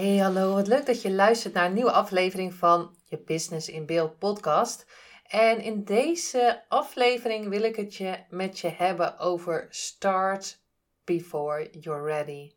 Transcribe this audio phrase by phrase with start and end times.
[0.00, 0.54] Hey, hallo.
[0.54, 4.86] Wat leuk dat je luistert naar een nieuwe aflevering van je Business in Beeld podcast.
[5.26, 10.60] En in deze aflevering wil ik het je met je hebben over start
[11.04, 12.52] before you're ready.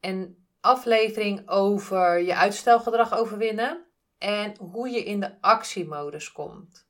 [0.00, 3.84] Een aflevering over je uitstelgedrag overwinnen
[4.18, 6.86] en hoe je in de actiemodus komt.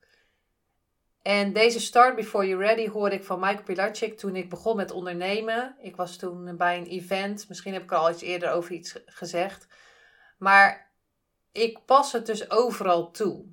[1.22, 4.90] En deze Start Before You're Ready hoorde ik van Michael Pilarczyk toen ik begon met
[4.90, 5.76] ondernemen.
[5.80, 8.98] Ik was toen bij een event, misschien heb ik er al iets eerder over iets
[9.06, 9.66] gezegd.
[10.38, 10.92] Maar
[11.52, 13.44] ik pas het dus overal toe.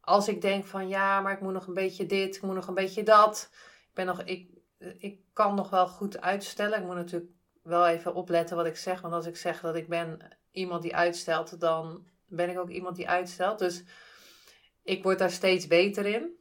[0.00, 2.66] Als ik denk van ja, maar ik moet nog een beetje dit, ik moet nog
[2.66, 3.50] een beetje dat.
[3.88, 4.50] Ik, ben nog, ik,
[4.98, 6.78] ik kan nog wel goed uitstellen.
[6.78, 7.32] Ik moet natuurlijk
[7.62, 9.00] wel even opletten wat ik zeg.
[9.00, 12.96] Want als ik zeg dat ik ben iemand die uitstelt, dan ben ik ook iemand
[12.96, 13.58] die uitstelt.
[13.58, 13.84] Dus
[14.82, 16.37] ik word daar steeds beter in.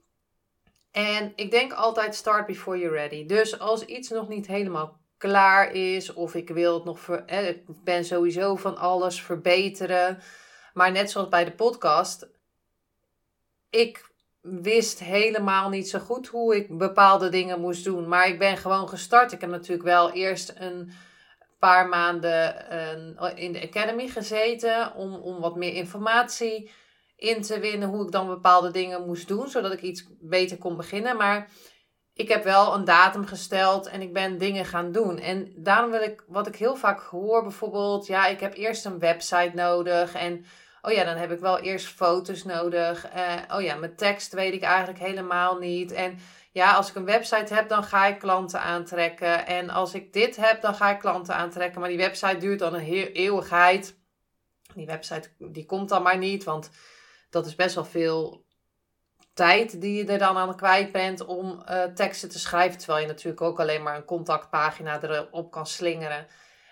[0.98, 3.26] En ik denk altijd start before you're ready.
[3.26, 7.48] Dus als iets nog niet helemaal klaar is, of ik wil het nog ver, eh,
[7.48, 10.20] ik ben sowieso van alles verbeteren.
[10.74, 12.28] Maar net zoals bij de podcast,
[13.70, 18.08] ik wist helemaal niet zo goed hoe ik bepaalde dingen moest doen.
[18.08, 19.32] Maar ik ben gewoon gestart.
[19.32, 20.92] Ik heb natuurlijk wel eerst een
[21.60, 22.70] paar maanden
[23.36, 26.72] in de academy gezeten om, om wat meer informatie
[27.18, 30.78] in te winnen hoe ik dan bepaalde dingen moest doen, zodat ik iets beter kon
[30.78, 31.18] beginnen.
[31.18, 31.50] Maar
[32.14, 35.20] ik heb wel een datum gesteld en ik ben dingen gaan doen.
[35.20, 39.00] En daarom wil ik, wat ik heel vaak hoor, bijvoorbeeld, ja, ik heb eerst een
[39.00, 40.46] website nodig en
[40.82, 43.16] oh ja, dan heb ik wel eerst foto's nodig.
[43.16, 45.92] Uh, oh ja, mijn tekst weet ik eigenlijk helemaal niet.
[45.92, 46.20] En
[46.52, 49.48] ja, als ik een website heb, dan ga ik klanten aantrekken.
[49.48, 51.80] En als ik dit heb, dan ga ik klanten aantrekken.
[51.80, 53.98] Maar die website duurt dan een heel eeuwigheid.
[54.74, 56.70] Die website die komt dan maar niet, want
[57.38, 58.46] dat is best wel veel
[59.34, 62.78] tijd die je er dan aan kwijt bent om uh, teksten te schrijven.
[62.78, 66.28] Terwijl je natuurlijk ook alleen maar een contactpagina erop kan slingeren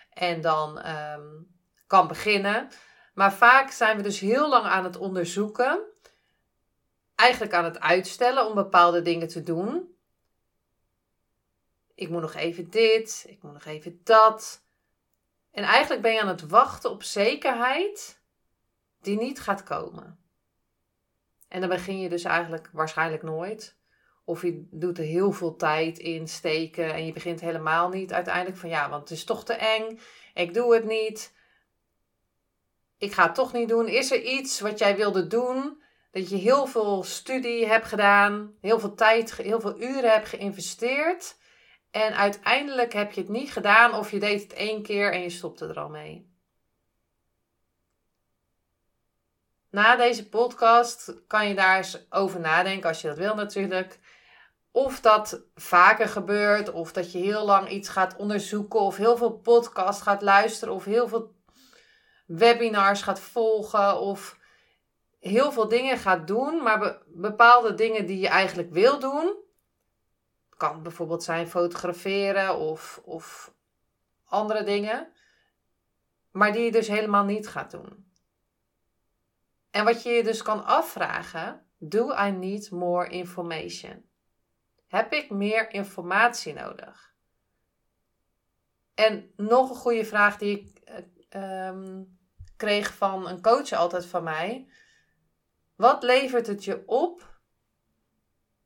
[0.10, 1.48] en dan um,
[1.88, 2.70] kan beginnen.
[3.14, 5.80] Maar vaak zijn we dus heel lang aan het onderzoeken,
[7.16, 9.96] eigenlijk aan het uitstellen om bepaalde dingen te doen.
[11.96, 14.64] Ik moet nog even dit, ik moet nog even dat.
[15.52, 18.22] En eigenlijk ben je aan het wachten op zekerheid
[19.02, 20.25] die niet gaat komen.
[21.56, 23.76] En dan begin je dus eigenlijk waarschijnlijk nooit.
[24.26, 28.58] Of je doet er heel veel tijd in steken en je begint helemaal niet uiteindelijk
[28.58, 30.00] van ja, want het is toch te eng.
[30.34, 31.34] Ik doe het niet.
[32.98, 33.88] Ik ga het toch niet doen.
[33.88, 35.82] Is er iets wat jij wilde doen?
[36.12, 41.38] Dat je heel veel studie hebt gedaan, heel veel tijd, heel veel uren hebt geïnvesteerd.
[41.92, 45.30] En uiteindelijk heb je het niet gedaan of je deed het één keer en je
[45.30, 46.35] stopte er al mee.
[49.76, 54.00] Na deze podcast kan je daar eens over nadenken, als je dat wil natuurlijk.
[54.72, 59.32] Of dat vaker gebeurt, of dat je heel lang iets gaat onderzoeken, of heel veel
[59.32, 61.36] podcasts gaat luisteren, of heel veel
[62.26, 64.40] webinars gaat volgen, of
[65.20, 69.36] heel veel dingen gaat doen, maar bepaalde dingen die je eigenlijk wil doen,
[70.58, 73.54] kan bijvoorbeeld zijn fotograferen of, of
[74.26, 75.08] andere dingen,
[76.32, 78.05] maar die je dus helemaal niet gaat doen.
[79.76, 84.10] En wat je je dus kan afvragen, do I need more information?
[84.88, 87.14] Heb ik meer informatie nodig?
[88.94, 90.90] En nog een goede vraag die ik
[91.36, 91.94] uh,
[92.56, 94.70] kreeg van een coach altijd van mij.
[95.76, 97.40] Wat levert het je op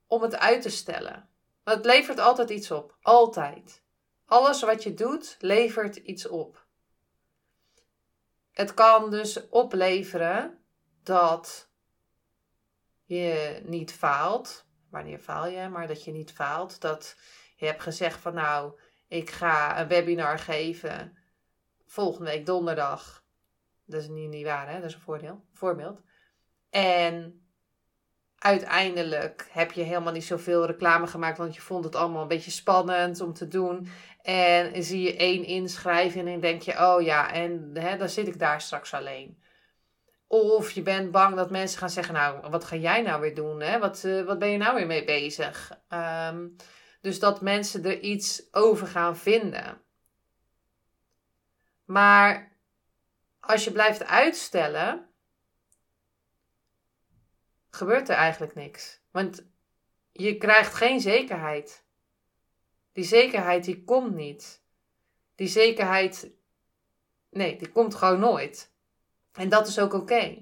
[0.08, 1.30] om het uit te stellen?
[1.64, 2.98] Want het levert altijd iets op.
[3.02, 3.84] Altijd.
[4.26, 6.66] Alles wat je doet, levert iets op.
[8.52, 10.59] Het kan dus opleveren
[11.10, 11.70] dat
[13.06, 14.66] je niet faalt.
[14.90, 15.70] Wanneer faal je?
[15.70, 16.82] Maar dat je niet faalt.
[16.82, 17.16] Dat
[17.56, 21.18] je hebt gezegd van nou, ik ga een webinar geven
[21.86, 23.24] volgende week donderdag.
[23.86, 24.80] Dat is niet, niet waar, hè?
[24.80, 26.02] Dat is een voordeel, voorbeeld.
[26.70, 27.44] En
[28.38, 32.52] uiteindelijk heb je helemaal niet zoveel reclame gemaakt, want je vond het allemaal een beetje
[32.52, 33.88] spannend om te doen.
[34.22, 38.40] En zie je één inschrijven en denk je, oh ja, en hè, dan zit ik
[38.40, 39.38] daar straks alleen.
[40.32, 43.62] Of je bent bang dat mensen gaan zeggen, nou, wat ga jij nou weer doen?
[43.62, 43.80] Hè?
[43.80, 45.80] Wat, uh, wat ben je nou weer mee bezig?
[45.90, 46.56] Um,
[47.02, 49.82] dus dat mensen er iets over gaan vinden.
[51.86, 52.58] Maar
[53.40, 55.10] als je blijft uitstellen,
[57.70, 59.02] gebeurt er eigenlijk niks.
[59.12, 59.46] Want
[60.12, 61.84] je krijgt geen zekerheid.
[62.92, 64.64] Die zekerheid die komt niet.
[65.36, 66.32] Die zekerheid,
[67.30, 68.72] nee, die komt gewoon nooit.
[69.34, 70.42] En dat is ook oké.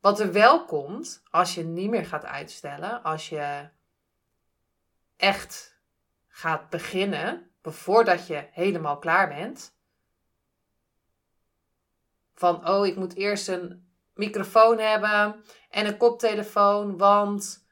[0.00, 3.68] Wat er wel komt, als je niet meer gaat uitstellen, als je
[5.16, 5.80] echt
[6.28, 9.74] gaat beginnen, voordat je helemaal klaar bent.
[12.34, 17.66] Van, oh, ik moet eerst een microfoon hebben en een koptelefoon, want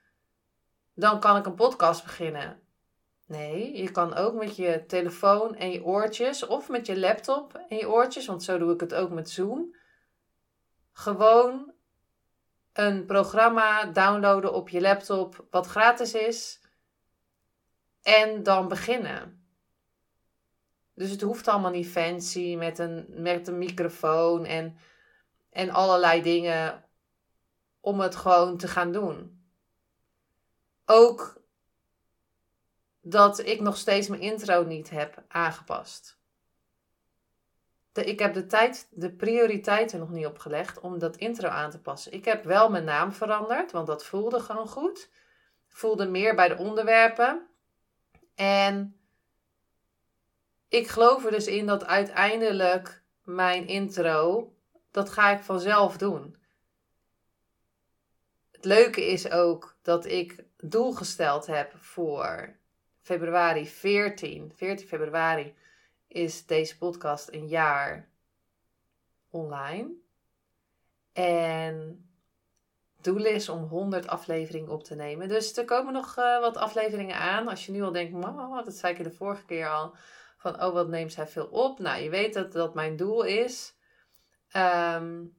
[0.95, 2.64] dan kan ik een podcast beginnen.
[3.27, 7.77] Nee, je kan ook met je telefoon en je oortjes of met je laptop en
[7.77, 9.77] je oortjes, want zo doe ik het ook met Zoom.
[10.93, 11.73] Gewoon
[12.73, 16.61] een programma downloaden op je laptop wat gratis is
[18.03, 19.47] en dan beginnen.
[20.95, 24.77] Dus het hoeft allemaal niet fancy met een, met een microfoon en,
[25.51, 26.85] en allerlei dingen
[27.81, 29.43] om het gewoon te gaan doen.
[30.85, 31.44] Ook
[33.07, 36.19] dat ik nog steeds mijn intro niet heb aangepast.
[37.93, 42.13] Ik heb de tijd, de prioriteiten nog niet opgelegd om dat intro aan te passen.
[42.13, 45.11] Ik heb wel mijn naam veranderd, want dat voelde gewoon goed.
[45.69, 47.47] Voelde meer bij de onderwerpen.
[48.35, 48.97] En
[50.69, 54.53] ik geloof er dus in dat uiteindelijk mijn intro,
[54.91, 56.37] dat ga ik vanzelf doen.
[58.51, 62.57] Het leuke is ook dat ik doel gesteld heb voor
[63.05, 64.53] februari 14.
[64.57, 65.55] 14 februari
[66.09, 68.09] is deze podcast een jaar
[69.31, 69.91] online.
[71.13, 72.07] En
[73.01, 75.29] doel is om 100 afleveringen op te nemen.
[75.29, 77.49] Dus er komen nog uh, wat afleveringen aan.
[77.49, 79.95] Als je nu al denkt, mama, dat zei ik de vorige keer al.
[80.37, 81.79] Van, oh, wat neemt zij veel op?
[81.79, 83.75] Nou, je weet dat dat mijn doel is.
[84.57, 85.37] Um,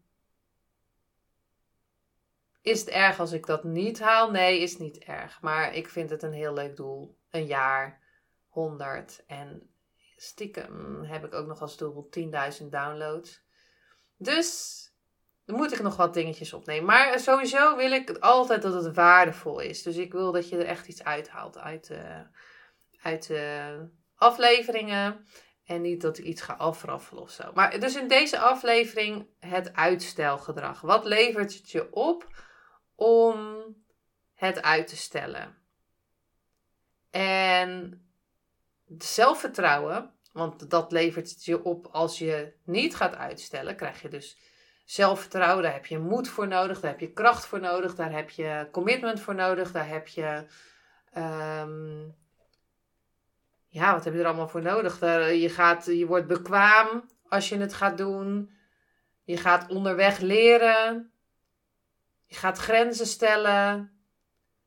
[2.62, 4.32] is het erg als ik dat niet haal?
[4.32, 5.42] Nee, is niet erg.
[5.42, 7.18] Maar ik vind het een heel leuk doel.
[7.36, 8.02] Een jaar,
[8.48, 9.24] 100.
[9.28, 9.70] En
[10.18, 12.10] stiekem heb ik ook nog als doel
[12.62, 13.42] 10.000 downloads.
[14.18, 14.80] Dus
[15.46, 16.86] moet ik nog wat dingetjes opnemen.
[16.86, 19.84] Maar sowieso wil ik altijd dat het waardevol is.
[19.84, 22.20] Dus ik wil dat je er echt iets uithaalt uit, uh,
[23.02, 25.26] uit de afleveringen.
[25.66, 27.52] En niet dat ik iets ga afraffelen of zo.
[27.54, 30.82] Maar dus in deze aflevering het uitstelgedrag.
[30.82, 32.28] Wat levert het je op
[32.96, 33.64] om
[34.34, 35.65] het uit te stellen?
[37.16, 38.02] En
[38.98, 44.38] zelfvertrouwen, want dat levert het je op als je niet gaat uitstellen, krijg je dus
[44.86, 48.30] zelfvertrouwen, daar heb je moed voor nodig, daar heb je kracht voor nodig, daar heb
[48.30, 50.46] je commitment voor nodig, daar heb je.
[51.12, 52.04] Ehm,
[53.68, 55.00] ja, wat heb je er allemaal voor nodig?
[55.00, 58.52] je, gaat, je wordt bekwaam als je het gaat doen.
[59.24, 61.12] Je gaat onderweg leren.
[62.26, 63.95] Je gaat grenzen stellen.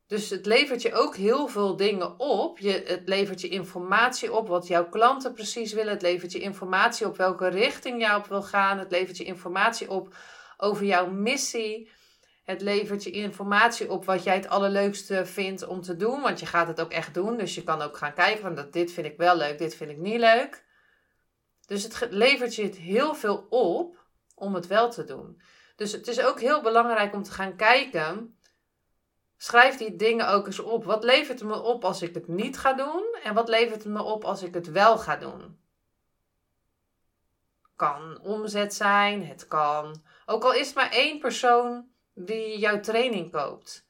[0.09, 2.59] Dus het levert je ook heel veel dingen op.
[2.59, 5.93] Je, het levert je informatie op wat jouw klanten precies willen.
[5.93, 8.79] Het levert je informatie op welke richting jij op wil gaan.
[8.79, 10.15] Het levert je informatie op
[10.57, 11.91] over jouw missie.
[12.45, 16.21] Het levert je informatie op wat jij het allerleukste vindt om te doen.
[16.21, 17.37] Want je gaat het ook echt doen.
[17.37, 19.91] Dus je kan ook gaan kijken van dat, dit vind ik wel leuk, dit vind
[19.91, 20.65] ik niet leuk.
[21.67, 25.41] Dus het levert je het heel veel op om het wel te doen.
[25.77, 28.38] Dus het is ook heel belangrijk om te gaan kijken
[29.41, 30.85] Schrijf die dingen ook eens op.
[30.85, 33.17] Wat levert het me op als ik het niet ga doen?
[33.23, 35.59] En wat levert het me op als ik het wel ga doen?
[37.77, 40.03] Kan omzet zijn, het kan.
[40.27, 43.87] Ook al is maar één persoon die jouw training koopt.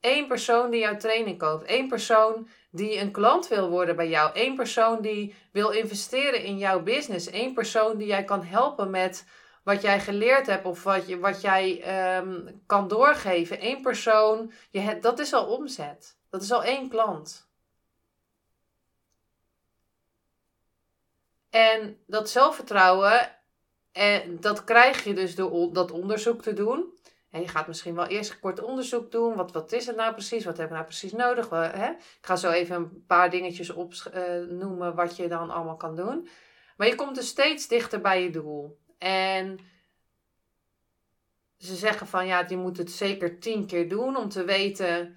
[0.00, 1.70] Eén persoon die jouw training koopt.
[1.70, 4.30] Eén persoon die een klant wil worden bij jou.
[4.34, 7.32] Eén persoon die wil investeren in jouw business.
[7.32, 9.24] Eén persoon die jij kan helpen met
[9.62, 13.66] wat jij geleerd hebt of wat, je, wat jij ehm, kan doorgeven.
[13.66, 16.18] Eén persoon, je, dat is al omzet.
[16.30, 17.48] Dat is al één klant.
[21.50, 23.36] En dat zelfvertrouwen,
[23.92, 26.98] en dat krijg je dus door dat onderzoek te doen.
[27.30, 29.34] En je gaat misschien wel eerst kort onderzoek doen.
[29.34, 30.44] Wat, wat is het nou precies?
[30.44, 31.50] Wat hebben we nou precies nodig?
[31.50, 31.90] Hè?
[31.90, 36.28] Ik ga zo even een paar dingetjes opnoemen uh, wat je dan allemaal kan doen.
[36.76, 38.79] Maar je komt dus steeds dichter bij je doel.
[39.00, 39.58] En
[41.58, 45.16] ze zeggen van ja, je moet het zeker tien keer doen om te weten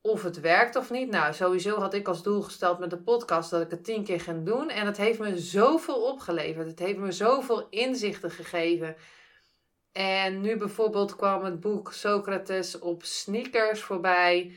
[0.00, 1.10] of het werkt of niet.
[1.10, 4.20] Nou, sowieso had ik als doel gesteld met de podcast dat ik het tien keer
[4.20, 4.68] ga doen.
[4.68, 6.66] En dat heeft me zoveel opgeleverd.
[6.66, 8.96] Het heeft me zoveel inzichten gegeven.
[9.92, 14.54] En nu bijvoorbeeld kwam het boek Socrates op sneakers voorbij.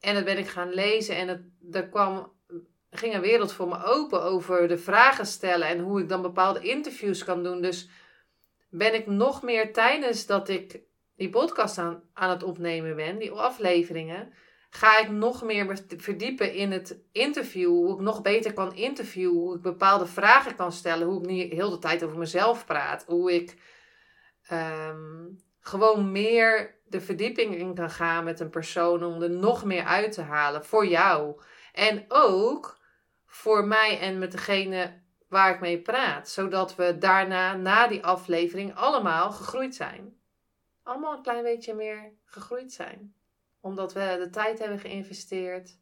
[0.00, 1.16] En dat ben ik gaan lezen.
[1.16, 2.32] En het, er kwam
[2.98, 6.60] ging een wereld voor me open over de vragen stellen en hoe ik dan bepaalde
[6.60, 7.60] interviews kan doen.
[7.60, 7.88] Dus
[8.70, 10.80] ben ik nog meer tijdens dat ik
[11.16, 14.32] die podcast aan, aan het opnemen ben, die afleveringen,
[14.74, 17.68] ga ik nog meer verdiepen in het interview.
[17.68, 19.36] Hoe ik nog beter kan interviewen.
[19.36, 21.06] Hoe ik bepaalde vragen kan stellen.
[21.06, 23.04] Hoe ik niet heel de tijd over mezelf praat.
[23.06, 23.56] Hoe ik
[24.46, 25.28] ehm,
[25.60, 29.04] gewoon meer de verdieping in kan gaan met een persoon.
[29.04, 31.40] Om er nog meer uit te halen voor jou.
[31.72, 32.80] En ook
[33.32, 36.28] voor mij en met degene waar ik mee praat.
[36.28, 40.20] Zodat we daarna, na die aflevering, allemaal gegroeid zijn.
[40.82, 43.14] Allemaal een klein beetje meer gegroeid zijn
[43.62, 45.78] omdat we de tijd hebben geïnvesteerd.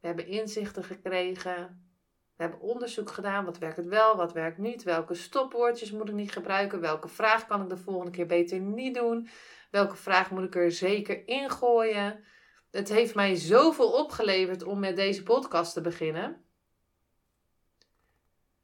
[0.00, 1.88] We hebben inzichten gekregen.
[2.36, 3.44] We hebben onderzoek gedaan.
[3.44, 4.82] Wat werkt wel, wat werkt niet?
[4.82, 6.80] Welke stopwoordjes moet ik niet gebruiken?
[6.80, 9.28] Welke vraag kan ik de volgende keer beter niet doen?
[9.70, 12.24] Welke vraag moet ik er zeker ingooien?
[12.70, 16.44] Het heeft mij zoveel opgeleverd om met deze podcast te beginnen.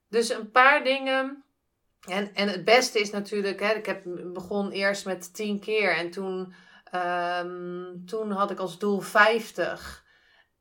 [0.08, 1.44] Dus een paar dingen.
[2.08, 6.10] En, en het beste is natuurlijk, hè, ik heb, begon eerst met tien keer en
[6.10, 6.54] toen
[6.94, 10.04] Um, toen had ik als doel 50.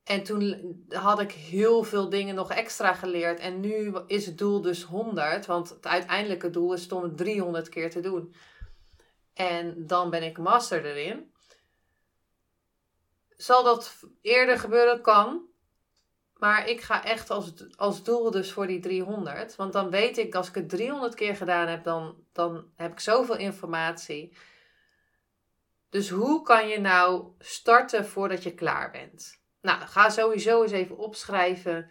[0.03, 3.39] En toen had ik heel veel dingen nog extra geleerd.
[3.39, 5.45] En nu is het doel dus 100.
[5.45, 8.35] Want het uiteindelijke doel is om het 300 keer te doen.
[9.33, 11.33] En dan ben ik master erin.
[13.38, 15.01] Zal dat eerder gebeuren?
[15.01, 15.42] Kan.
[16.38, 19.56] Maar ik ga echt als, als doel dus voor die 300.
[19.56, 23.00] Want dan weet ik, als ik het 300 keer gedaan heb, dan, dan heb ik
[23.00, 24.38] zoveel informatie.
[25.89, 29.44] Dus hoe kan je nou starten voordat je klaar bent?
[29.62, 31.89] Nou, ga sowieso eens even opschrijven.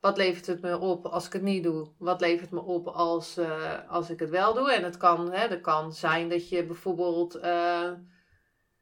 [0.00, 1.92] Wat levert het me op als ik het niet doe?
[1.98, 4.72] Wat levert het me op als, uh, als ik het wel doe?
[4.72, 7.90] En het kan, hè, het kan zijn dat je bijvoorbeeld uh,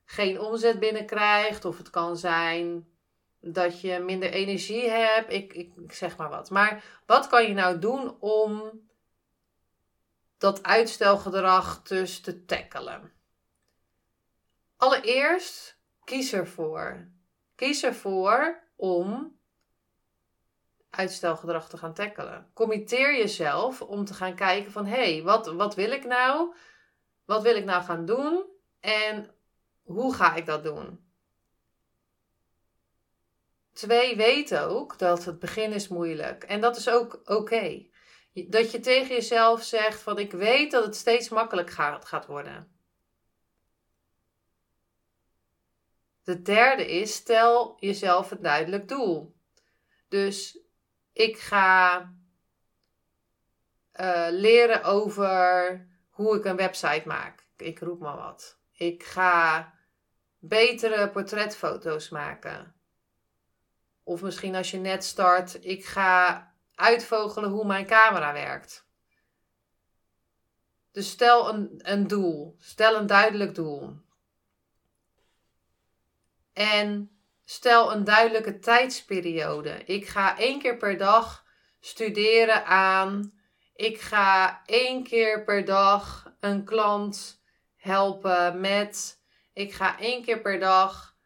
[0.05, 1.65] geen omzet binnenkrijgt.
[1.65, 2.89] Of het kan zijn
[3.41, 5.33] dat je minder energie hebt.
[5.33, 6.51] Ik, ik, zeg maar wat.
[6.51, 8.81] Maar wat kan je nou doen om
[10.39, 13.13] dat uitstelgedrag dus te tackelen?
[14.77, 17.09] Allereerst kies ervoor.
[17.55, 19.39] Kies ervoor om
[20.91, 22.51] uitstelgedrag te gaan tackelen.
[22.55, 26.55] Committeer jezelf om te gaan kijken van hé, hey, wat, wat wil ik nou?
[27.25, 28.45] Wat wil ik nou gaan doen?
[28.81, 29.34] En
[29.85, 31.05] hoe ga ik dat doen?
[33.73, 36.45] Twee, weet ook dat het begin is moeilijk.
[36.45, 37.87] En dat is ook oké.
[38.33, 42.73] Dat je tegen jezelf zegt van ik weet dat het steeds makkelijk gaat, worden.
[46.23, 49.37] De derde is, stel jezelf een duidelijk doel.
[50.09, 50.59] Dus
[51.12, 52.00] ik ga
[54.00, 57.47] uh, leren over hoe ik een website maak.
[57.57, 58.59] Ik roep maar wat.
[58.76, 59.73] Ik ga
[60.38, 62.75] betere portretfoto's maken.
[64.02, 68.87] Of misschien als je net start, ik ga uitvogelen hoe mijn camera werkt.
[70.93, 72.57] Dus stel een, een doel.
[72.59, 73.97] Stel een duidelijk doel.
[76.52, 79.85] En stel een duidelijke tijdsperiode.
[79.85, 81.45] Ik ga één keer per dag
[81.81, 83.38] studeren aan.
[83.75, 87.43] Ik ga één keer per dag een klant
[87.85, 89.21] helpen met.
[89.53, 91.17] Ik ga één keer per dag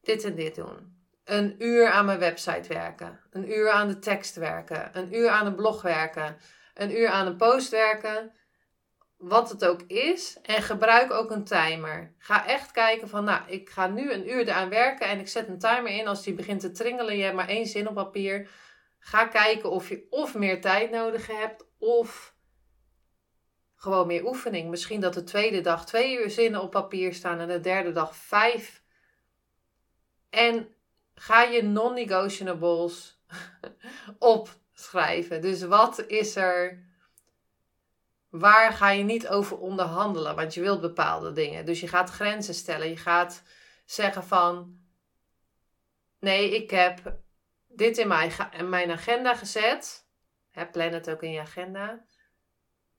[0.00, 0.96] dit en dit doen.
[1.24, 3.20] Een uur aan mijn website werken.
[3.30, 4.90] Een uur aan de tekst werken.
[4.92, 6.36] Een uur aan een blog werken.
[6.74, 8.32] Een uur aan een post werken
[9.16, 10.38] wat het ook is.
[10.42, 12.14] En gebruik ook een timer.
[12.18, 15.48] Ga echt kijken van, nou, ik ga nu een uur eraan werken en ik zet
[15.48, 16.06] een timer in.
[16.06, 18.48] Als die begint te tringelen, je hebt maar één zin op papier.
[18.98, 22.36] Ga kijken of je of meer tijd nodig hebt of
[23.78, 24.70] gewoon meer oefening.
[24.70, 28.16] Misschien dat de tweede dag twee uur zinnen op papier staan en de derde dag
[28.16, 28.82] vijf.
[30.30, 30.74] En
[31.14, 33.22] ga je non-negotiables
[34.18, 35.40] opschrijven.
[35.40, 36.86] Dus wat is er
[38.28, 40.36] waar ga je niet over onderhandelen?
[40.36, 41.66] Want je wilt bepaalde dingen.
[41.66, 42.88] Dus je gaat grenzen stellen.
[42.88, 43.42] Je gaat
[43.84, 44.76] zeggen van...
[46.20, 47.16] Nee, ik heb
[47.68, 48.32] dit in mijn,
[48.68, 50.06] mijn agenda gezet.
[50.50, 52.04] Hè, plan het ook in je agenda.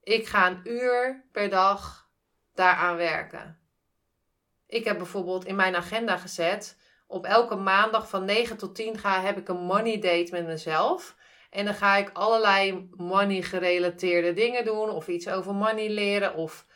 [0.02, 2.08] Ik ga een uur per dag
[2.54, 3.58] daaraan werken.
[4.66, 6.78] Ik heb bijvoorbeeld in mijn agenda gezet...
[7.10, 11.16] Op elke maandag van 9 tot 10 ga, heb ik een money date met mezelf.
[11.50, 14.90] En dan ga ik allerlei money gerelateerde dingen doen.
[14.90, 16.34] Of iets over money leren.
[16.34, 16.66] Of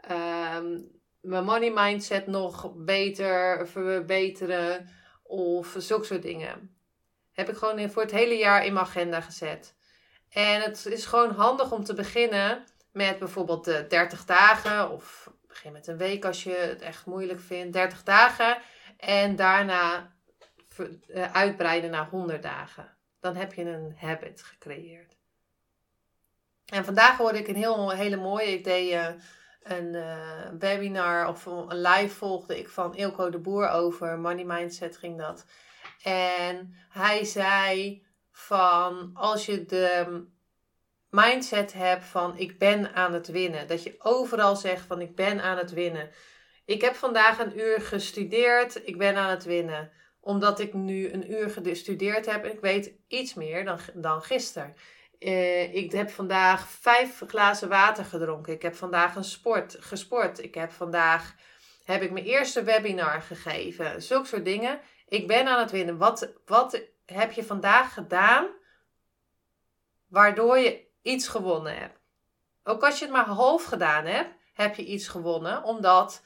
[0.00, 0.80] ehm,
[1.20, 4.88] mijn money mindset nog beter verbeteren.
[5.22, 6.76] Of zulke soort dingen.
[7.32, 9.76] Heb ik gewoon voor het hele jaar in mijn agenda gezet.
[10.30, 14.90] En het is gewoon handig om te beginnen met bijvoorbeeld de 30 dagen.
[14.90, 17.72] Of begin met een week als je het echt moeilijk vindt.
[17.72, 18.58] 30 dagen.
[18.96, 20.12] En daarna
[20.76, 22.96] eh, uitbreiden naar 100 dagen.
[23.20, 25.16] Dan heb je een habit gecreëerd.
[26.66, 28.52] En vandaag hoorde ik een heel, hele mooie.
[28.52, 29.06] Ik deed uh,
[29.62, 29.96] een
[30.58, 35.44] webinar of een live volgde ik van Ilko de Boer over money mindset ging dat.
[36.02, 38.02] En hij zei
[38.38, 40.24] van als je de
[41.10, 43.66] mindset hebt van ik ben aan het winnen.
[43.66, 46.10] Dat je overal zegt van ik ben aan het winnen.
[46.64, 49.90] Ik heb vandaag een uur gestudeerd, ik ben aan het winnen.
[50.20, 54.74] Omdat ik nu een uur gestudeerd heb en ik weet iets meer dan, dan gisteren.
[55.18, 58.52] Uh, ik heb vandaag vijf glazen water gedronken.
[58.52, 60.42] Ik heb vandaag een sport, gesport.
[60.42, 61.34] Ik heb vandaag
[61.84, 64.02] heb ik mijn eerste webinar gegeven.
[64.02, 64.80] Zulke soort dingen.
[65.08, 65.96] Ik ben aan het winnen.
[65.96, 68.46] Wat, wat heb je vandaag gedaan
[70.06, 71.98] waardoor je iets gewonnen hebt?
[72.62, 75.62] Ook als je het maar half gedaan hebt, heb je iets gewonnen.
[75.62, 76.22] Omdat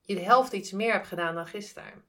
[0.00, 2.04] je de helft iets meer hebt gedaan dan gisteren.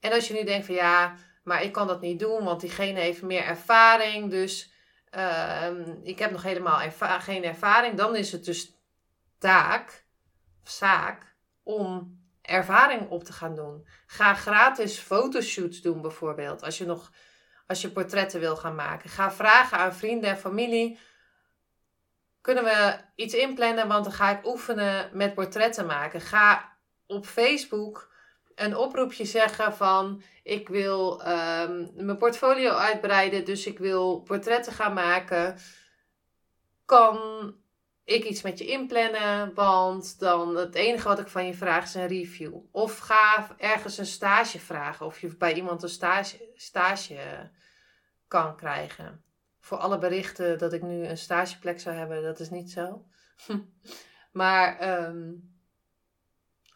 [0.00, 3.00] En als je nu denkt van ja, maar ik kan dat niet doen, want diegene
[3.00, 4.30] heeft meer ervaring.
[4.30, 4.72] Dus
[5.10, 5.70] uh,
[6.02, 7.96] ik heb nog helemaal geen ervaring.
[7.96, 8.72] Dan is het dus
[9.38, 10.06] taak,
[10.62, 13.86] zaak, om ervaring op te gaan doen.
[14.06, 16.62] Ga gratis fotoshoots doen bijvoorbeeld.
[16.62, 17.10] Als je nog
[17.66, 19.10] als je portretten wil gaan maken.
[19.10, 20.98] Ga vragen aan vrienden en familie.
[22.40, 23.88] Kunnen we iets inplannen?
[23.88, 26.20] Want dan ga ik oefenen met portretten maken.
[26.20, 28.12] Ga op Facebook
[28.54, 34.94] een oproepje zeggen van ik wil um, mijn portfolio uitbreiden, dus ik wil portretten gaan
[34.94, 35.58] maken.
[36.84, 37.54] Kan
[38.04, 39.54] ik iets met je inplannen?
[39.54, 42.54] Want dan het enige wat ik van je vraag is een review.
[42.70, 47.50] Of ga ergens een stage vragen of je bij iemand een stage, stage
[48.28, 49.24] kan krijgen.
[49.60, 53.04] Voor alle berichten dat ik nu een stageplek zou hebben, dat is niet zo.
[54.32, 55.52] maar um,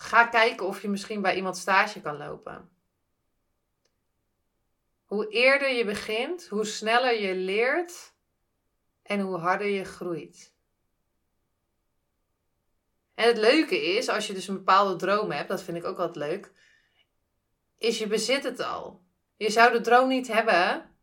[0.00, 2.70] Ga kijken of je misschien bij iemand stage kan lopen.
[5.04, 8.14] Hoe eerder je begint, hoe sneller je leert
[9.02, 10.52] en hoe harder je groeit.
[13.18, 15.98] En het leuke is, als je dus een bepaalde droom hebt, dat vind ik ook
[15.98, 16.52] altijd leuk,
[17.78, 19.02] is je bezit het al.
[19.36, 20.96] Je zou de droom niet hebben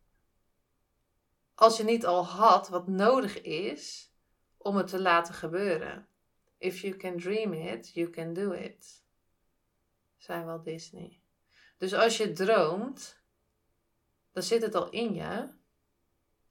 [1.55, 4.11] als je niet al had wat nodig is
[4.57, 6.07] om het te laten gebeuren.
[6.57, 9.03] If you can dream it, you can do it.
[10.17, 11.21] Zei wel Disney.
[11.77, 13.21] Dus als je droomt,
[14.31, 15.49] dan zit het al in je.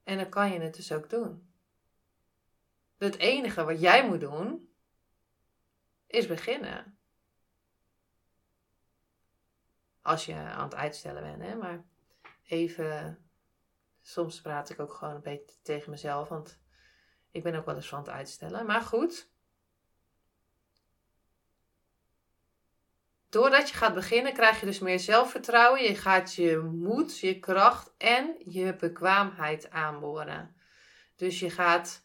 [0.03, 1.53] En dan kan je het dus ook doen.
[2.98, 4.68] Het enige wat jij moet doen,
[6.14, 6.98] is beginnen.
[10.03, 11.55] Als je aan het uitstellen bent, hè.
[11.55, 11.85] Maar
[12.46, 13.24] even,
[14.03, 16.61] soms praat ik ook gewoon een beetje tegen mezelf, want
[17.31, 18.66] ik ben ook wel eens van het uitstellen.
[18.66, 19.33] Maar goed,
[23.35, 25.83] Doordat je gaat beginnen, krijg je dus meer zelfvertrouwen.
[25.83, 30.57] Je gaat je moed, je kracht en je bekwaamheid aanboren.
[31.16, 32.03] Dus je gaat.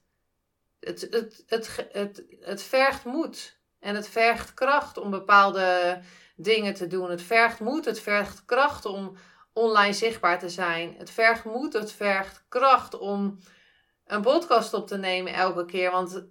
[0.79, 3.58] Het, het, het, het, het vergt moed.
[3.79, 5.99] En het vergt kracht om bepaalde
[6.35, 7.09] dingen te doen.
[7.09, 9.15] Het vergt moed, het vergt kracht om
[9.53, 10.95] online zichtbaar te zijn.
[10.97, 13.39] Het vergt moed, het vergt kracht om
[14.05, 15.91] een podcast op te nemen elke keer.
[15.91, 16.25] Want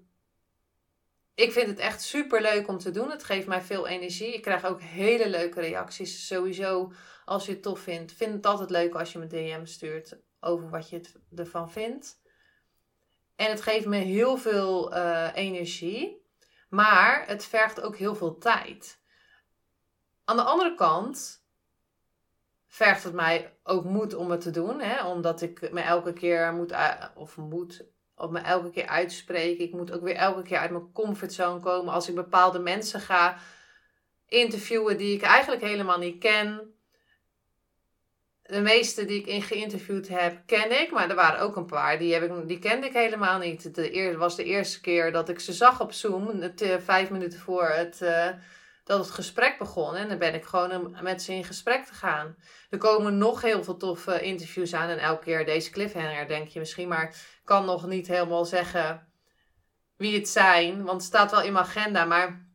[1.34, 3.10] ik vind het echt super leuk om te doen.
[3.10, 4.34] Het geeft mij veel energie.
[4.34, 6.26] Ik krijg ook hele leuke reacties.
[6.26, 6.92] Sowieso,
[7.24, 8.12] als je het tof vindt.
[8.12, 11.00] Vind het altijd leuk als je me DM stuurt over wat je
[11.34, 12.20] ervan vindt.
[13.36, 16.17] En het geeft me heel veel uh, energie.
[16.68, 19.00] Maar het vergt ook heel veel tijd.
[20.24, 21.42] Aan de andere kant
[22.66, 24.80] vergt het mij ook moed om het te doen.
[24.80, 25.06] Hè?
[25.06, 26.74] Omdat ik me elke keer moet,
[27.14, 29.64] of moet, op me elke keer uitspreken.
[29.64, 31.92] Ik moet ook weer elke keer uit mijn comfortzone komen.
[31.94, 33.38] Als ik bepaalde mensen ga
[34.26, 36.74] interviewen die ik eigenlijk helemaal niet ken.
[38.48, 40.90] De meeste die ik in geïnterviewd heb, ken ik.
[40.90, 43.62] Maar er waren ook een paar die, heb ik, die kende ik helemaal niet.
[43.62, 46.40] Het was de eerste keer dat ik ze zag op Zoom.
[46.40, 48.26] Het, uh, vijf minuten voor het, uh,
[48.84, 49.94] dat het gesprek begon.
[49.94, 52.36] En dan ben ik gewoon met ze in gesprek te gaan.
[52.70, 54.88] Er komen nog heel veel toffe interviews aan.
[54.88, 56.88] En elke keer deze cliffhanger denk je misschien.
[56.88, 59.08] Maar ik kan nog niet helemaal zeggen
[59.96, 60.76] wie het zijn.
[60.76, 62.04] Want het staat wel in mijn agenda.
[62.04, 62.48] Maar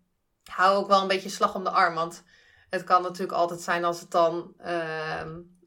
[0.44, 1.96] hou ook wel een beetje slag om de arm.
[1.96, 2.24] Want
[2.70, 5.22] het kan natuurlijk altijd zijn als het dan uh,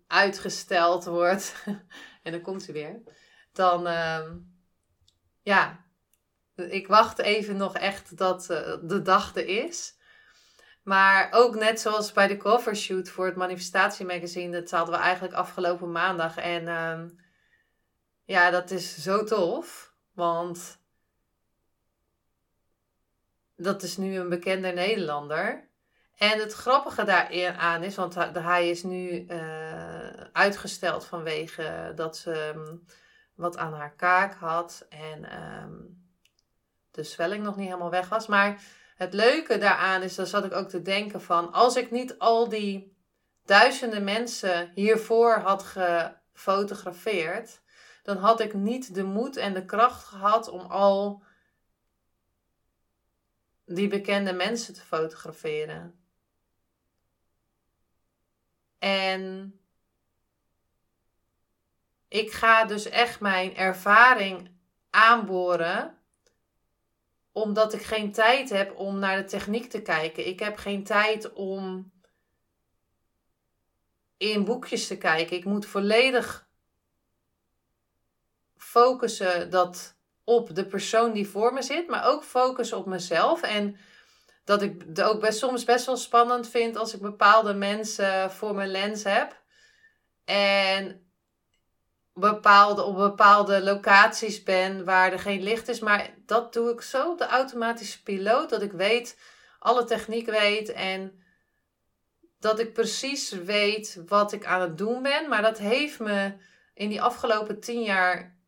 [0.06, 1.54] uitgesteld wordt.
[2.22, 3.02] en dan komt ze weer.
[3.52, 4.30] Dan, uh,
[5.42, 5.84] ja,
[6.54, 9.94] ik wacht even nog echt dat uh, de dag er is.
[10.82, 15.92] Maar ook net zoals bij de covershoot voor het manifestatiemagazine, dat hadden we eigenlijk afgelopen
[15.92, 16.36] maandag.
[16.36, 17.00] En uh,
[18.24, 19.94] ja, dat is zo tof.
[20.12, 20.78] Want
[23.56, 25.65] dat is nu een bekende Nederlander.
[26.16, 32.84] En het grappige daaraan is, want hij is nu uh, uitgesteld vanwege dat ze um,
[33.34, 36.04] wat aan haar kaak had en um,
[36.90, 38.26] de zwelling nog niet helemaal weg was.
[38.26, 38.62] Maar
[38.96, 42.48] het leuke daaraan is, dan zat ik ook te denken van, als ik niet al
[42.48, 42.96] die
[43.44, 47.60] duizenden mensen hiervoor had gefotografeerd,
[48.02, 51.22] dan had ik niet de moed en de kracht gehad om al
[53.64, 56.05] die bekende mensen te fotograferen.
[58.86, 59.60] En
[62.08, 64.50] ik ga dus echt mijn ervaring
[64.90, 65.98] aanboren,
[67.32, 70.26] omdat ik geen tijd heb om naar de techniek te kijken.
[70.26, 71.92] Ik heb geen tijd om
[74.16, 75.36] in boekjes te kijken.
[75.36, 76.48] Ik moet volledig
[78.56, 83.42] focussen dat op de persoon die voor me zit, maar ook focussen op mezelf.
[83.42, 83.76] En
[84.46, 88.54] dat ik het ook best, soms best wel spannend vind als ik bepaalde mensen voor
[88.54, 89.42] mijn lens heb.
[90.24, 91.10] En
[92.14, 95.80] bepaalde, op bepaalde locaties ben waar er geen licht is.
[95.80, 99.18] Maar dat doe ik zo op de automatische piloot dat ik weet,
[99.58, 101.22] alle techniek weet en
[102.40, 105.28] dat ik precies weet wat ik aan het doen ben.
[105.28, 106.32] Maar dat heeft me
[106.74, 108.38] in die afgelopen tien jaar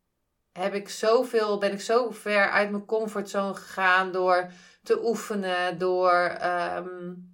[0.53, 4.51] heb ik zoveel, ben ik zo ver uit mijn comfortzone gegaan door
[4.89, 6.37] te oefenen, door
[6.77, 7.33] um,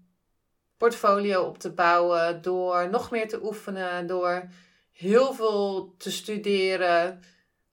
[0.76, 4.48] portfolio op te bouwen, door nog meer te oefenen, door
[4.92, 7.20] heel veel te studeren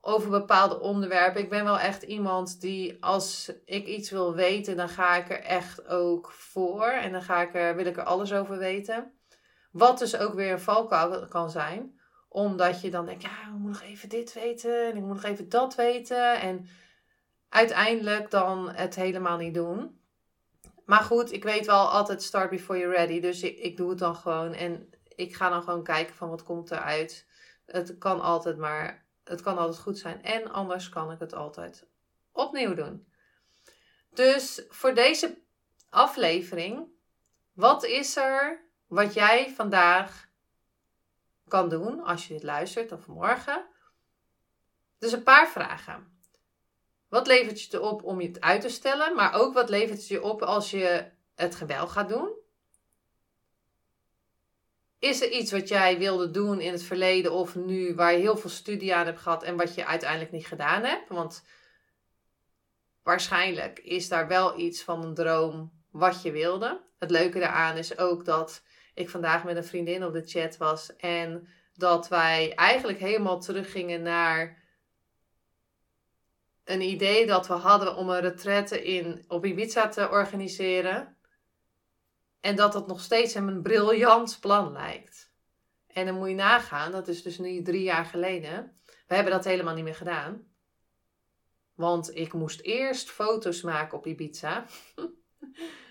[0.02, 1.42] over bepaalde onderwerpen.
[1.42, 5.42] Ik ben wel echt iemand die als ik iets wil weten, dan ga ik er
[5.42, 9.12] echt ook voor en dan ga ik er, wil ik er alles over weten.
[9.72, 13.72] Wat dus ook weer een valkuil kan zijn omdat je dan denkt, ja, ik moet
[13.72, 16.40] nog even dit weten en ik moet nog even dat weten.
[16.42, 16.68] En
[17.52, 20.00] uiteindelijk dan het helemaal niet doen.
[20.86, 23.20] Maar goed, ik weet wel altijd start before you're ready.
[23.20, 24.54] Dus ik, doe het dan gewoon.
[24.54, 27.26] En ik ga dan gewoon kijken van wat komt eruit.
[27.66, 30.24] Het kan altijd maar, het kan altijd goed zijn.
[30.24, 31.88] En anders kan ik het altijd
[32.32, 33.08] opnieuw doen.
[34.14, 35.38] Dus voor deze
[35.90, 36.88] aflevering,
[37.54, 40.28] wat is er wat jij vandaag
[41.48, 43.66] kan doen als je dit luistert of morgen?
[44.98, 46.11] Dus een paar vragen.
[47.12, 49.16] Wat levert je op om je het uit te stellen?
[49.16, 52.34] Maar ook wat levert het je op als je het gewel gaat doen?
[55.00, 58.38] Is er iets wat jij wilde doen in het verleden of nu waar je heel
[58.38, 61.10] veel studie aan hebt gehad en wat je uiteindelijk niet gedaan hebt?
[61.10, 61.44] Want
[63.04, 66.82] waarschijnlijk is daar wel iets van een droom wat je wilde.
[67.00, 70.96] Het leuke daaraan is ook dat ik vandaag met een vriendin op de chat was
[70.96, 74.61] en dat wij eigenlijk helemaal teruggingen naar
[76.72, 81.18] een idee dat we hadden om een retraite in, op Ibiza te organiseren.
[82.40, 85.34] En dat dat nog steeds hem een briljant plan lijkt.
[85.88, 88.82] En dan moet je nagaan, dat is dus nu drie jaar geleden.
[89.08, 90.48] We hebben dat helemaal niet meer gedaan.
[91.74, 94.66] Want ik moest eerst foto's maken op Ibiza.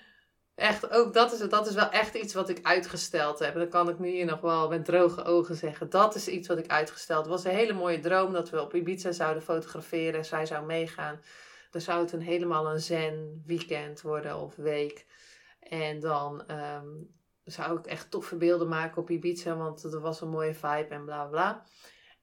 [0.60, 3.52] echt, ook dat is, dat is wel echt iets wat ik uitgesteld heb.
[3.52, 5.90] En dan kan ik nu hier nog wel met droge ogen zeggen.
[5.90, 7.20] Dat is iets wat ik uitgesteld.
[7.20, 10.24] Het was een hele mooie droom dat we op Ibiza zouden fotograferen.
[10.24, 11.20] Zij zou meegaan.
[11.70, 15.06] Dan zou het een helemaal een zen weekend worden of week.
[15.60, 16.88] En dan ehm,
[17.44, 19.56] zou ik echt toffe beelden maken op Ibiza.
[19.56, 21.64] Want er was een mooie vibe en bla bla.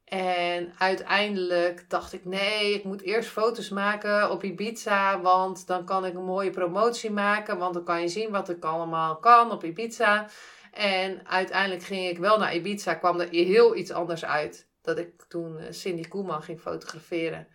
[0.08, 6.06] En uiteindelijk dacht ik, nee, ik moet eerst foto's maken op Ibiza, want dan kan
[6.06, 9.64] ik een mooie promotie maken, want dan kan je zien wat ik allemaal kan op
[9.64, 10.28] Ibiza.
[10.72, 14.70] En uiteindelijk ging ik wel naar Ibiza, kwam er heel iets anders uit.
[14.82, 17.48] Dat ik toen eh, Cindy Koeman ging fotograferen.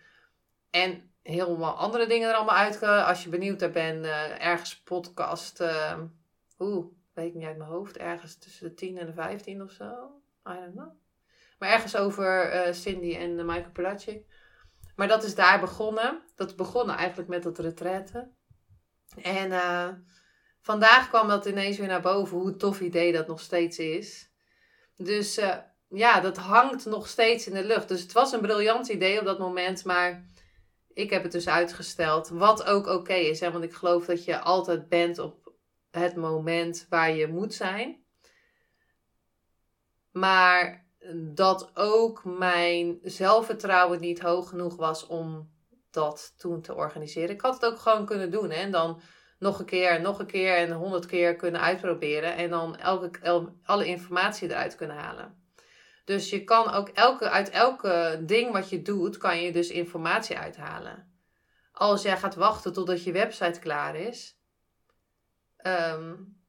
[0.69, 2.83] En helemaal andere dingen er allemaal uit.
[2.83, 5.99] Als je benieuwd naar bent, uh, ergens podcast, uh,
[6.59, 9.71] oeh, weet ik niet uit mijn hoofd, ergens tussen de 10 en de 15 of
[9.71, 9.85] zo.
[10.49, 11.02] I don't know.
[11.63, 14.25] Maar ergens over uh, Cindy en uh, Michael Pelagic.
[14.95, 16.21] Maar dat is daar begonnen.
[16.35, 18.31] Dat begonnen eigenlijk met dat retraite.
[19.21, 19.87] En uh,
[20.61, 22.37] vandaag kwam dat ineens weer naar boven.
[22.37, 24.31] Hoe tof idee dat nog steeds is.
[24.95, 25.39] Dus
[25.89, 27.87] ja, dat hangt nog steeds in de lucht.
[27.87, 29.85] Dus het was een briljant idee op dat moment.
[29.85, 30.25] Maar
[30.93, 32.29] ik heb het dus uitgesteld.
[32.29, 33.39] Wat ook oké is.
[33.39, 33.51] Hè?
[33.51, 35.53] Want ik geloof dat je altijd bent op
[35.91, 38.03] het moment waar je moet zijn.
[40.11, 40.82] Maar
[41.13, 45.51] dat ook mijn zelfvertrouwen niet hoog genoeg was om
[45.91, 47.29] dat toen te organiseren.
[47.29, 48.55] Ik had het ook gewoon kunnen doen hè?
[48.61, 49.01] en dan
[49.39, 53.85] nog een keer nog een keer en honderd keer kunnen uitproberen en dan elke, alle
[53.85, 55.41] informatie eruit kunnen halen.
[56.05, 60.37] Dus je kan ook elke, uit elke ding wat je doet, kan je dus informatie
[60.37, 61.11] uithalen.
[61.71, 64.37] Als jij gaat wachten totdat je website klaar is,
[65.67, 66.42] um,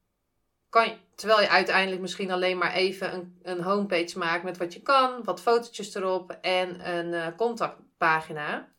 [1.15, 5.23] terwijl je uiteindelijk misschien alleen maar even een, een homepage maakt met wat je kan,
[5.23, 8.73] wat fotootjes erop en een uh, contactpagina.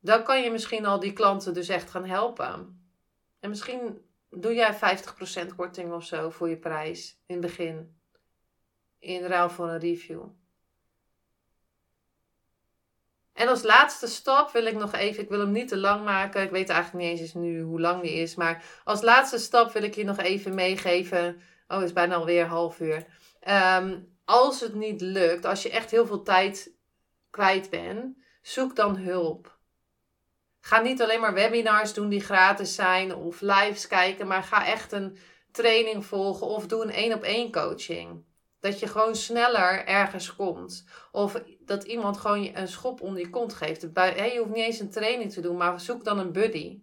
[0.00, 2.84] Dan kan je misschien al die klanten dus echt gaan helpen.
[3.40, 8.00] En misschien doe jij 50% korting of zo voor je prijs in het begin.
[8.98, 10.22] In ruil voor een review.
[13.40, 16.42] En als laatste stap wil ik nog even, ik wil hem niet te lang maken.
[16.42, 18.34] Ik weet eigenlijk niet eens nu hoe lang die is.
[18.34, 21.40] Maar als laatste stap wil ik je nog even meegeven.
[21.68, 23.06] Oh, het is bijna alweer half uur.
[23.40, 26.72] Ehm, als het niet lukt, als je echt heel veel tijd
[27.30, 29.58] kwijt bent, zoek dan hulp.
[30.60, 34.92] Ga niet alleen maar webinars doen die gratis zijn of lives kijken, maar ga echt
[34.92, 35.18] een
[35.52, 38.24] training volgen of doe een één op één coaching.
[38.60, 40.84] Dat je gewoon sneller ergens komt.
[41.12, 43.80] Of dat iemand gewoon een schop onder je kont geeft.
[43.80, 46.82] je hoeft niet eens een training te doen, maar zoek dan een buddy.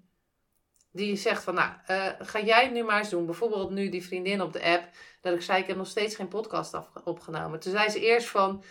[0.92, 3.26] Die zegt van, nou, uh, ga jij nu maar eens doen.
[3.26, 4.90] Bijvoorbeeld nu die vriendin op de app.
[5.22, 7.60] Dat ik zei, ik heb nog steeds geen podcast opgenomen.
[7.60, 8.64] Toen zei ze eerst van,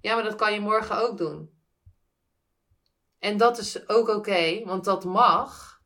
[0.00, 1.58] ja, maar dat kan je morgen ook doen.
[3.18, 5.80] En dat is ook oké, want dat mag.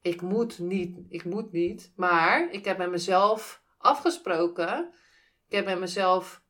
[0.00, 1.92] Ik moet niet, ik moet niet.
[1.96, 4.92] Maar ik heb met mezelf afgesproken
[5.52, 6.42] ik heb met mezelf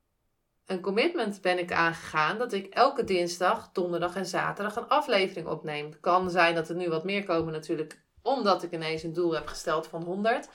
[0.67, 5.87] een commitment ben ik aangegaan dat ik elke dinsdag, donderdag en zaterdag een aflevering opneem.
[5.87, 9.35] Het kan zijn dat er nu wat meer komen natuurlijk, omdat ik ineens een doel
[9.35, 10.49] heb gesteld van 100.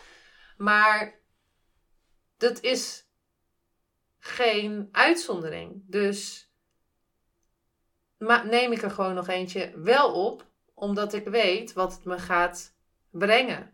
[0.57, 1.19] Maar
[2.38, 3.10] dat is
[4.19, 5.83] geen uitzondering.
[5.86, 6.51] Dus
[8.43, 12.75] neem ik er gewoon nog eentje wel op, omdat ik weet wat het me gaat
[13.10, 13.73] brengen.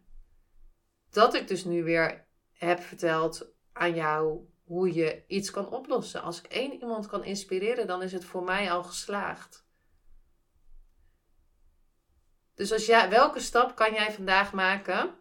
[1.09, 6.21] Dat ik dus nu weer heb verteld aan jou hoe je iets kan oplossen.
[6.21, 9.65] Als ik één iemand kan inspireren, dan is het voor mij al geslaagd.
[12.55, 15.15] Dus als jij, welke stap kan jij vandaag maken?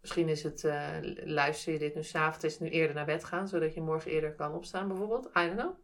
[0.00, 3.24] Misschien is het, uh, luister je dit nu s'avonds, is het nu eerder naar bed
[3.24, 5.26] gaan, zodat je morgen eerder kan opstaan bijvoorbeeld.
[5.26, 5.74] I don't know.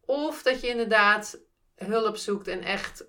[0.00, 1.40] Of dat je inderdaad
[1.74, 3.06] hulp zoekt en echt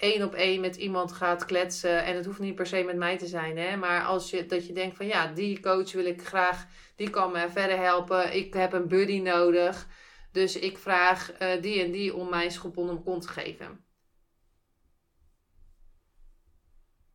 [0.00, 2.04] één op één met iemand gaat kletsen.
[2.04, 3.58] En het hoeft niet per se met mij te zijn.
[3.58, 3.76] Hè?
[3.76, 6.66] Maar als je, dat je denkt van ja, die coach wil ik graag.
[6.96, 8.34] Die kan me verder helpen.
[8.34, 9.86] Ik heb een buddy nodig.
[10.32, 13.84] Dus ik vraag uh, die en die om mij schop onder mijn kont te geven.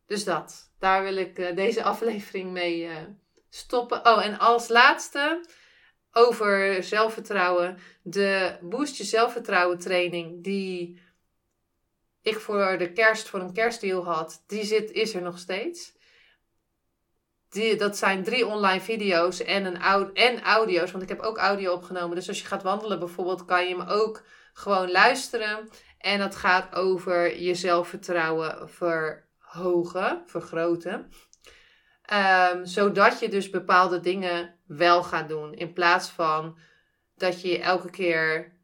[0.05, 0.73] Dus dat.
[0.79, 2.95] Daar wil ik uh, deze aflevering mee uh,
[3.49, 4.05] stoppen.
[4.05, 5.45] Oh, en als laatste
[6.11, 7.77] over zelfvertrouwen.
[8.01, 10.43] De Boost Je Zelfvertrouwen training.
[10.43, 11.03] Die
[12.25, 15.93] ik voor de kerst voor een kerstdeal had, die zit, is er nog steeds.
[17.49, 20.91] Die, dat zijn drie online video's en, een, en audio's.
[20.91, 22.15] Want ik heb ook audio opgenomen.
[22.15, 25.69] Dus als je gaat wandelen bijvoorbeeld, kan je hem ook gewoon luisteren.
[25.97, 31.11] En dat gaat over je zelfvertrouwen verhogen, vergroten.
[32.13, 35.53] Um, zodat je dus bepaalde dingen wel gaat doen.
[35.53, 36.57] In plaats van
[37.15, 38.54] dat je elke keer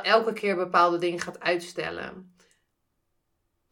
[0.00, 2.34] elke keer bepaalde dingen gaat uitstellen.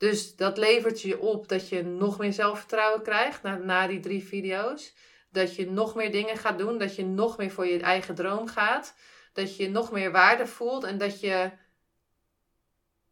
[0.01, 4.25] Dus dat levert je op dat je nog meer zelfvertrouwen krijgt na, na die drie
[4.25, 4.95] video's.
[5.31, 6.79] Dat je nog meer dingen gaat doen.
[6.79, 8.95] Dat je nog meer voor je eigen droom gaat.
[9.33, 10.85] Dat je nog meer waarde voelt.
[10.85, 11.51] En dat je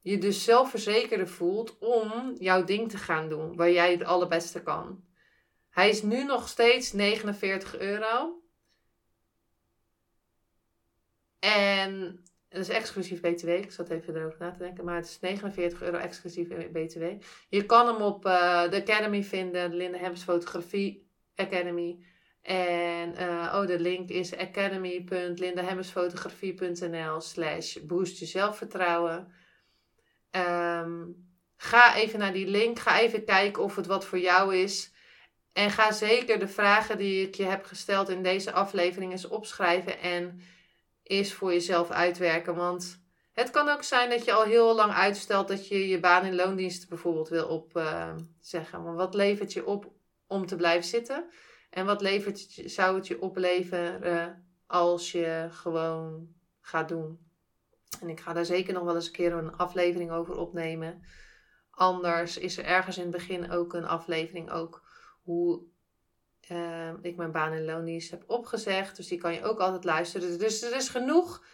[0.00, 3.56] je dus zelfverzekerder voelt om jouw ding te gaan doen.
[3.56, 5.04] Waar jij het allerbeste kan.
[5.70, 8.42] Hij is nu nog steeds 49 euro.
[11.38, 13.48] En het is exclusief BTW.
[13.48, 14.84] Ik zat even erover na te denken.
[14.84, 17.04] Maar het is 49 euro exclusief BTW.
[17.48, 19.70] Je kan hem op uh, de Academy vinden.
[19.70, 22.04] De Linda Hems Fotografie Academy.
[22.42, 29.32] En uh, oh, de link is academy.lindahemmersfotografie.nl slash boost je zelfvertrouwen.
[30.30, 32.78] Um, ga even naar die link.
[32.78, 34.92] Ga even kijken of het wat voor jou is.
[35.52, 40.00] En ga zeker de vragen die ik je heb gesteld in deze aflevering eens opschrijven.
[40.00, 40.40] En
[41.08, 42.54] is voor jezelf uitwerken.
[42.54, 46.24] Want het kan ook zijn dat je al heel lang uitstelt dat je je baan
[46.24, 48.78] in loondienst bijvoorbeeld wil opzeggen.
[48.78, 49.92] Uh, maar wat levert je op
[50.26, 51.30] om te blijven zitten?
[51.70, 56.28] En wat levert, zou het je opleveren als je gewoon
[56.60, 57.26] gaat doen?
[58.00, 61.02] En ik ga daar zeker nog wel eens een keer een aflevering over opnemen.
[61.70, 64.82] Anders is er ergens in het begin ook een aflevering ook
[65.22, 65.62] hoe
[66.52, 68.96] uh, ik mijn baan in loondienst heb opgezegd.
[68.96, 70.38] Dus die kan je ook altijd luisteren.
[70.38, 71.44] Dus er is genoeg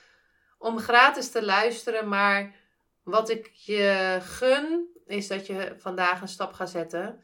[0.58, 2.08] om gratis te luisteren.
[2.08, 2.54] Maar
[3.02, 7.20] wat ik je gun, is dat je vandaag een stap gaat zetten.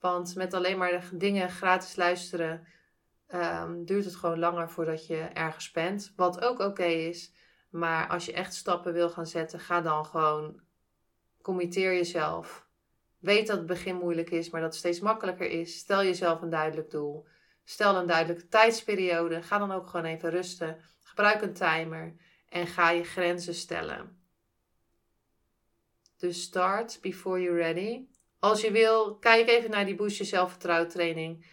[0.00, 2.66] Want met alleen maar de dingen gratis luisteren,
[3.34, 6.12] um, duurt het gewoon langer voordat je ergens bent.
[6.16, 7.32] Wat ook oké is.
[7.70, 10.60] Maar als je echt stappen wil gaan zetten, ga dan gewoon,
[11.42, 12.63] committeer jezelf
[13.24, 15.78] Weet dat het begin moeilijk is, maar dat het steeds makkelijker is.
[15.78, 17.26] Stel jezelf een duidelijk doel.
[17.64, 19.42] Stel een duidelijke tijdsperiode.
[19.42, 20.78] Ga dan ook gewoon even rusten.
[21.02, 22.16] Gebruik een timer
[22.48, 24.18] en ga je grenzen stellen.
[26.16, 28.06] Dus start before you're ready.
[28.38, 31.46] Als je wil, kijk even naar die Boost Je Zelfvertrouwen training.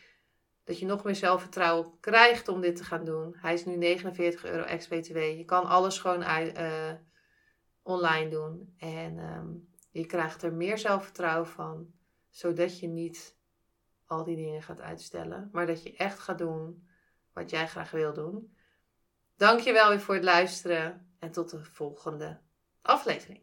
[0.63, 3.38] Dat je nog meer zelfvertrouwen krijgt om dit te gaan doen.
[3.38, 5.17] Hij is nu 49 euro ex-BTW.
[5.17, 6.91] Je kan alles gewoon uh,
[7.84, 8.73] online doen.
[8.77, 11.93] En um, je krijgt er meer zelfvertrouwen van.
[12.30, 13.36] Zodat je niet
[14.06, 15.49] al die dingen gaat uitstellen.
[15.51, 16.88] Maar dat je echt gaat doen
[17.34, 18.56] wat jij graag wil doen.
[19.36, 21.10] Dankjewel weer voor het luisteren.
[21.19, 22.39] En tot de volgende
[22.82, 23.41] aflevering.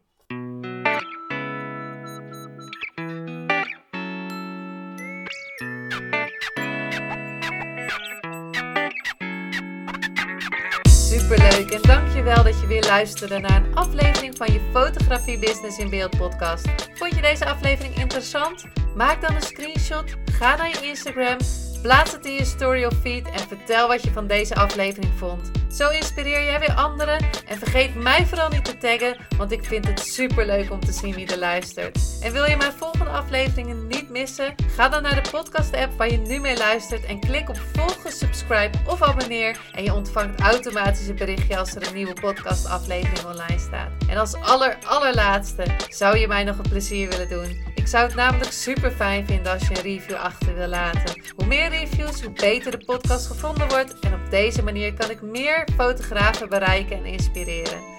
[10.89, 11.81] Superleuk en
[12.13, 16.67] dankjewel dat je weer luisterde naar een aflevering van je Fotografie Business in Beeld podcast.
[16.93, 18.65] Vond je deze aflevering interessant?
[18.95, 21.37] Maak dan een screenshot, ga naar je Instagram,
[21.81, 25.51] plaats het in je story of feed en vertel wat je van deze aflevering vond.
[25.71, 29.87] Zo inspireer jij weer anderen en vergeet mij vooral niet te taggen, want ik vind
[29.87, 31.99] het super leuk om te zien wie er luistert.
[32.21, 34.55] En wil je mijn volgende afleveringen niet missen?
[34.75, 38.11] Ga dan naar de podcast app waar je nu mee luistert en klik op volgen,
[38.11, 43.25] subscribe of abonneer en je ontvangt automatisch een berichtje als er een nieuwe podcast aflevering
[43.25, 43.91] online staat.
[44.07, 47.57] En als aller allerlaatste zou je mij nog een plezier willen doen.
[47.75, 51.21] Ik zou het namelijk super fijn vinden als je een review achter wil laten.
[51.35, 55.21] Hoe meer reviews, hoe beter de podcast gevonden wordt en op deze manier kan ik
[55.21, 57.98] meer fotografen bereiken en inspireren.